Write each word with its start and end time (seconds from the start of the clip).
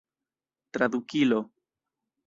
tradukilo 0.73 1.39